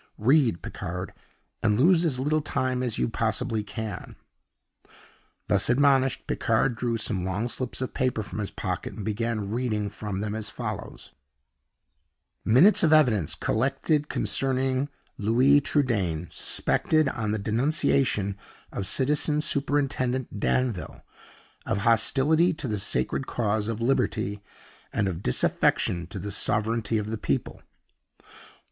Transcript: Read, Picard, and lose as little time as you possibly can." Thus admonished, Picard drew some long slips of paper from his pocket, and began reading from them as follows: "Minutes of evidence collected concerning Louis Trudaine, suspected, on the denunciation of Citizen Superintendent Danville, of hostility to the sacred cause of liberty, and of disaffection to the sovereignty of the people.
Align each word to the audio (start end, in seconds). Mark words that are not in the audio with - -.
Read, 0.17 0.63
Picard, 0.63 1.13
and 1.61 1.79
lose 1.79 2.03
as 2.03 2.17
little 2.17 2.41
time 2.41 2.81
as 2.81 2.97
you 2.97 3.07
possibly 3.07 3.61
can." 3.63 4.15
Thus 5.45 5.69
admonished, 5.69 6.25
Picard 6.25 6.75
drew 6.75 6.97
some 6.97 7.23
long 7.23 7.47
slips 7.47 7.81
of 7.81 7.93
paper 7.93 8.23
from 8.23 8.39
his 8.39 8.49
pocket, 8.49 8.93
and 8.93 9.05
began 9.05 9.51
reading 9.51 9.89
from 9.91 10.19
them 10.19 10.33
as 10.33 10.49
follows: 10.49 11.11
"Minutes 12.43 12.81
of 12.81 12.91
evidence 12.91 13.35
collected 13.35 14.09
concerning 14.09 14.89
Louis 15.19 15.61
Trudaine, 15.61 16.27
suspected, 16.31 17.07
on 17.09 17.29
the 17.31 17.37
denunciation 17.37 18.39
of 18.71 18.87
Citizen 18.87 19.39
Superintendent 19.39 20.39
Danville, 20.39 21.03
of 21.63 21.77
hostility 21.77 22.53
to 22.55 22.67
the 22.67 22.79
sacred 22.79 23.27
cause 23.27 23.67
of 23.67 23.81
liberty, 23.81 24.41
and 24.91 25.07
of 25.07 25.21
disaffection 25.21 26.07
to 26.07 26.17
the 26.17 26.31
sovereignty 26.31 26.97
of 26.97 27.11
the 27.11 27.19
people. 27.19 27.61